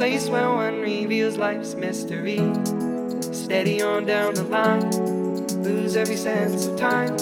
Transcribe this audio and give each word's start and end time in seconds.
Place 0.00 0.30
where 0.30 0.48
one 0.48 0.80
reveals 0.80 1.36
life's 1.36 1.74
mystery. 1.74 2.38
Steady 3.20 3.82
on 3.82 4.06
down 4.06 4.32
the 4.32 4.44
line 4.44 4.90
lose 5.62 5.94
every 5.94 6.16
sense 6.16 6.64
of 6.64 6.78
time. 6.78 7.14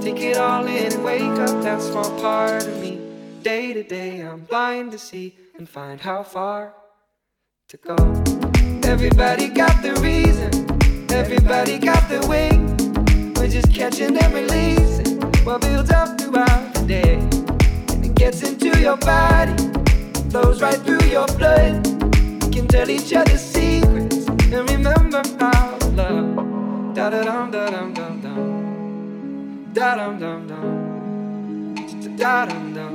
Take 0.00 0.18
it 0.18 0.36
all 0.36 0.66
in 0.66 0.92
and 0.92 1.04
wake 1.04 1.38
up 1.46 1.62
that 1.62 1.80
small 1.80 2.10
part 2.20 2.66
of 2.66 2.76
me. 2.80 2.98
Day 3.44 3.72
to 3.72 3.84
day, 3.84 4.18
I'm 4.18 4.40
blind 4.40 4.90
to 4.90 4.98
see 4.98 5.36
and 5.56 5.68
find 5.68 6.00
how 6.00 6.24
far 6.24 6.74
to 7.68 7.76
go. 7.76 7.94
Everybody 8.82 9.46
got 9.46 9.80
the 9.80 9.94
reason, 10.02 10.50
everybody 11.12 11.78
got 11.78 12.02
the 12.08 12.26
way. 12.26 12.50
We're 13.36 13.46
just 13.46 13.72
catching 13.72 14.18
and 14.18 14.34
releasing 14.34 15.20
what 15.44 15.60
builds 15.60 15.92
up 15.92 16.20
throughout 16.20 16.74
the 16.74 16.84
day. 16.84 17.14
And 17.94 18.04
it 18.04 18.16
gets 18.16 18.42
into 18.42 18.76
your 18.80 18.96
body, 18.96 19.54
flows 20.30 20.60
right 20.60 20.80
through 20.80 21.04
your 21.04 21.28
blood. 21.38 21.91
Tell 22.72 22.88
each 22.88 23.12
other 23.12 23.36
secrets 23.36 24.26
and 24.26 24.70
remember 24.70 25.22
how 25.38 25.76
love. 25.94 26.94
Da 26.94 27.10
da 27.10 27.22
dum 27.22 27.50
da 27.50 27.66
dum 27.68 27.92
dum 27.92 28.20
dum. 28.22 29.74
Da 29.74 29.94
dum 29.94 30.18
dum 30.18 30.46
dum. 30.48 30.64
Da 32.16 32.46
dum 32.46 32.72
dum. 32.72 32.94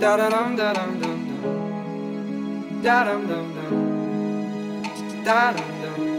Da 0.00 0.16
da 0.16 0.28
dum 0.30 0.56
da 0.56 0.72
dum 0.72 1.00
dum 1.00 1.18
dum. 1.28 2.82
Da 2.82 3.04
dum 3.04 3.22
dum 3.28 3.46
dum. 3.54 5.24
Da 5.24 5.52
dum 5.52 5.70
dum. 5.82 6.13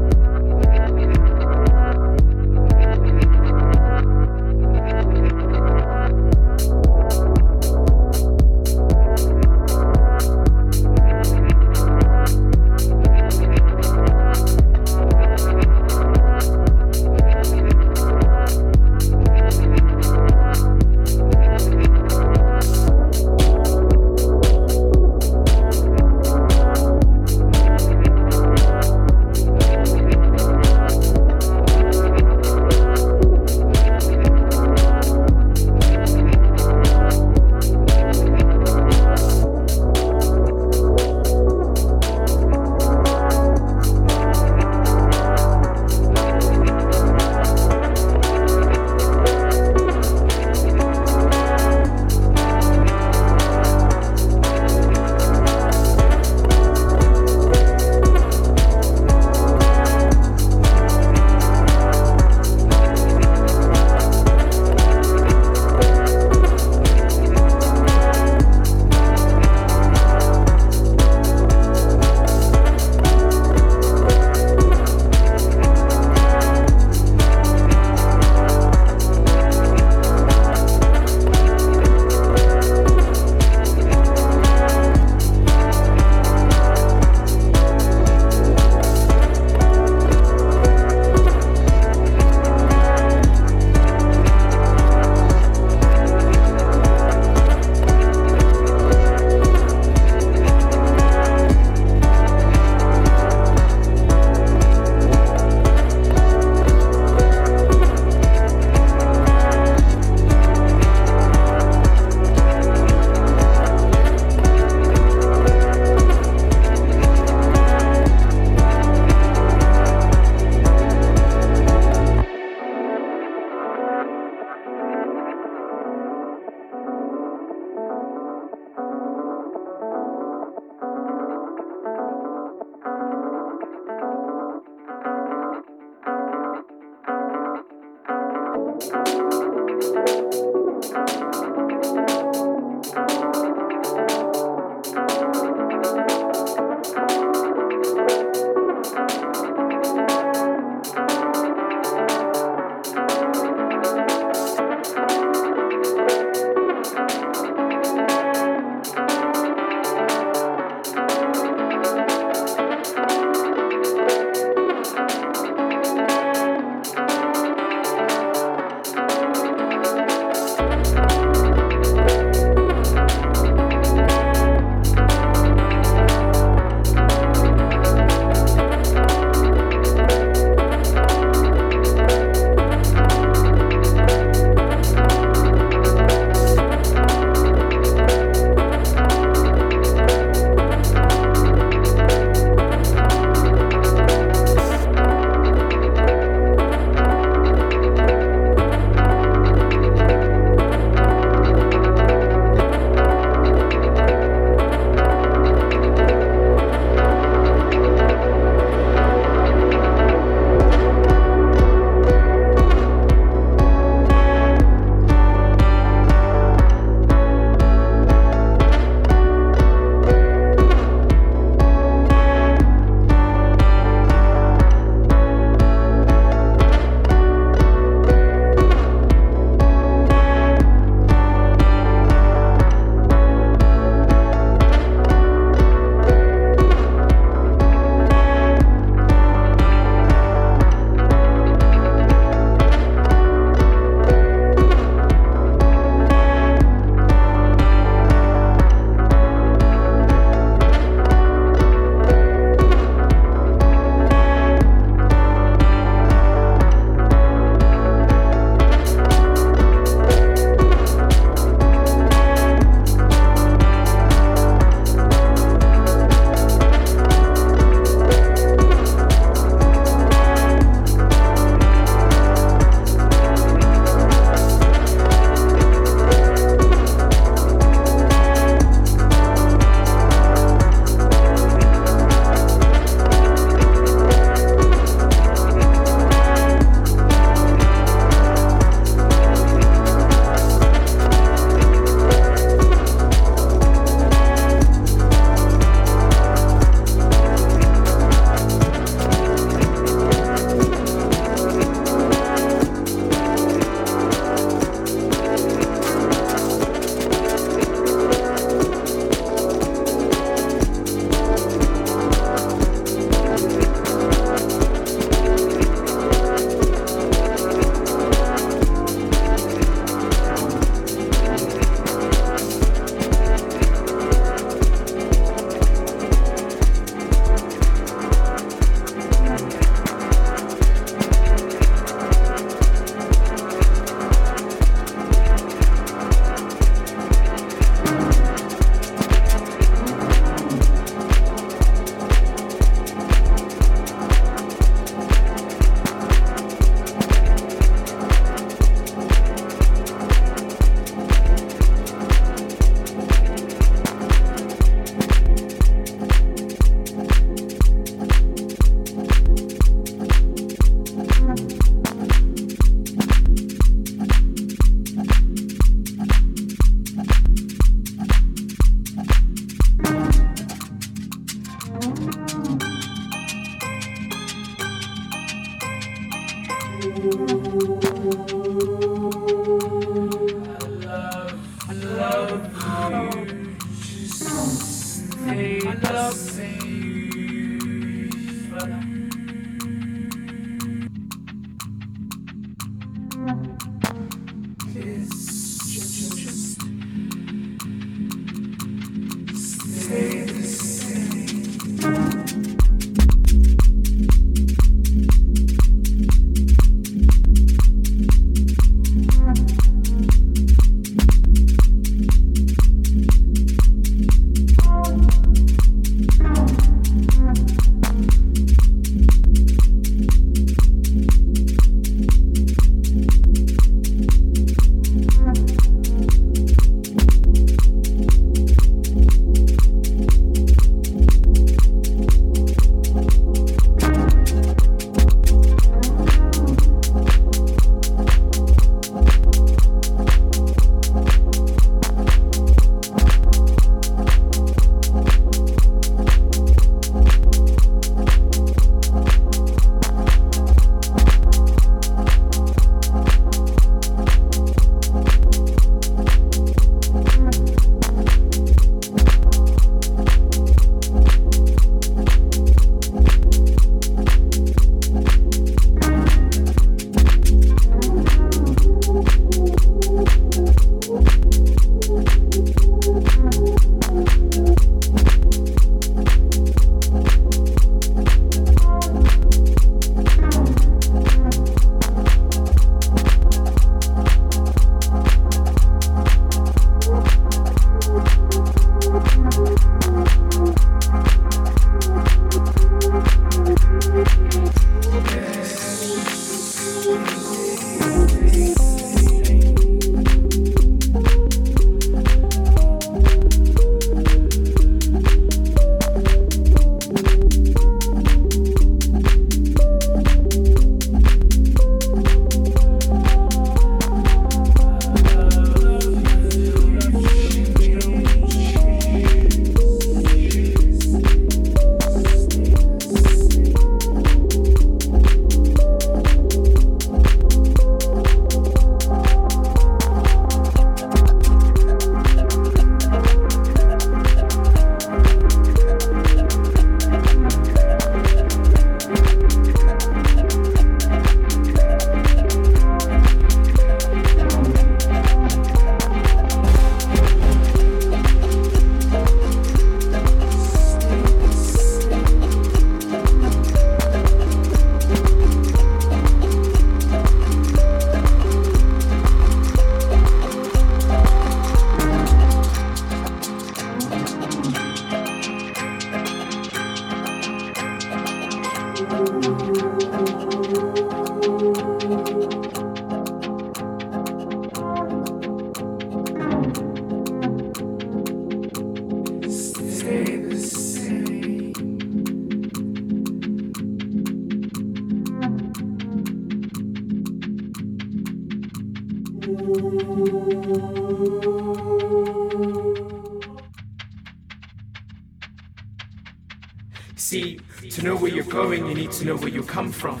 To 599.02 599.08
know 599.08 599.16
where 599.16 599.30
you 599.30 599.42
come 599.42 599.72
from, 599.72 600.00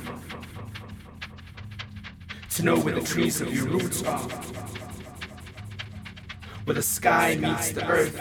to 2.50 2.62
know 2.62 2.78
where 2.78 2.94
the 2.94 3.00
trees 3.00 3.40
of 3.40 3.52
your 3.52 3.66
roots 3.66 4.04
are, 4.04 4.18
where 6.64 6.74
the 6.74 6.82
sky 6.82 7.36
meets 7.36 7.72
the 7.72 7.84
earth. 7.88 8.20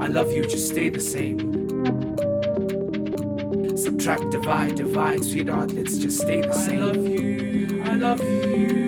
I 0.00 0.06
love 0.06 0.32
you, 0.32 0.44
just 0.44 0.68
stay 0.68 0.88
the 0.90 1.00
same. 1.00 1.55
Subtract, 4.06 4.30
divide, 4.30 4.74
divide, 4.76 5.24
sweetheart, 5.24 5.72
let's 5.72 5.98
just 5.98 6.20
stay 6.20 6.40
the 6.40 6.52
same. 6.52 6.80
I 6.80 6.86
love 6.86 7.08
you, 7.08 7.82
I 7.82 7.94
love 7.96 8.22
you. 8.22 8.85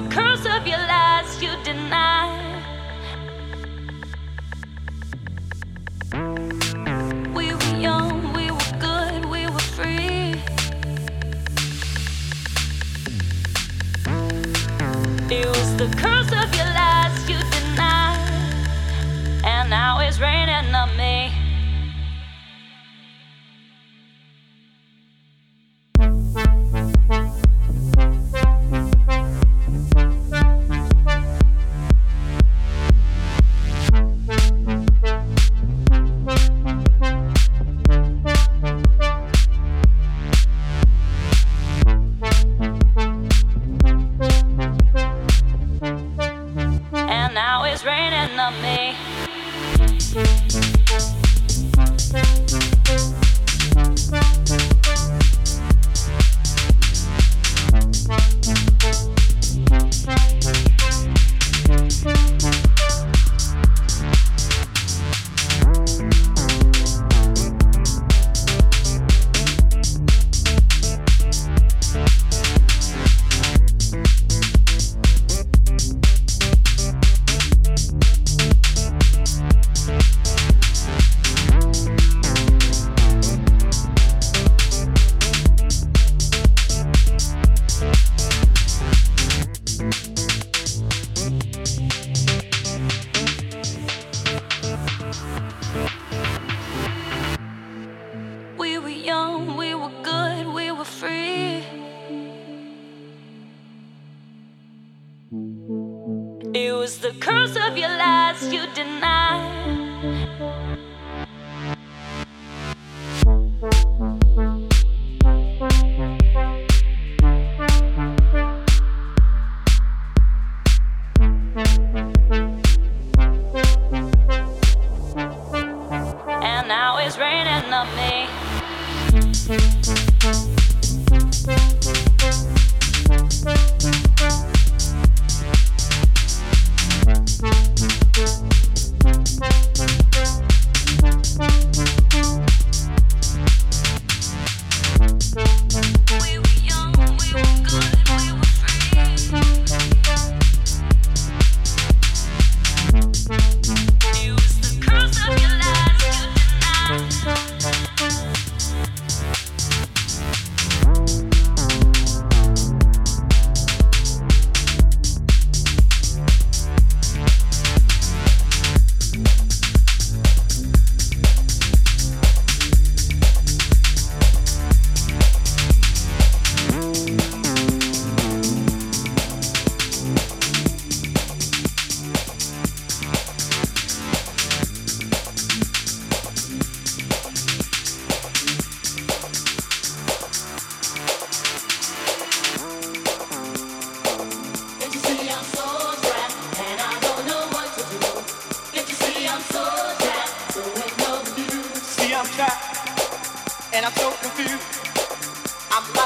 to 0.00 0.08
come. 0.10 0.27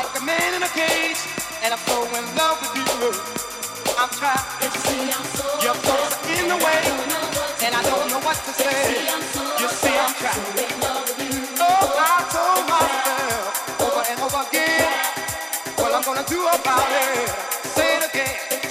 Like 0.03 0.20
a 0.20 0.24
man 0.24 0.55
in 0.55 0.62
a 0.62 0.68
cage, 0.68 1.20
and 1.62 1.72
I'm 1.72 1.78
so 1.86 2.03
in 2.18 2.24
love 2.34 2.59
with 2.62 2.74
you. 2.74 3.12
I'm 3.98 4.09
trapped. 4.11 4.62
You 4.62 4.70
see, 4.82 5.12
I'm 5.14 5.78
clothes 5.78 6.14
are 6.18 6.32
in 6.38 6.48
the 6.48 6.59
way, 6.59 6.82
and 7.64 7.74
I 7.74 7.82
don't 7.82 8.09
know 8.11 8.18
what 8.26 8.36
to 8.46 8.53
say. 8.53 8.98
You 9.62 9.68
see, 9.68 9.94
I'm 9.94 10.14
trapped. 10.18 10.42
Oh, 11.62 11.86
I 11.94 12.18
told 12.34 12.64
myself 12.72 13.80
over 13.86 14.03
and 14.11 14.18
over 14.26 14.42
again, 14.48 14.90
what 15.78 15.94
I'm 15.94 16.03
gonna 16.03 16.26
do 16.26 16.40
about 16.48 16.88
it. 16.90 17.28
Say 17.76 17.98
it 17.98 18.11
again. 18.11 18.61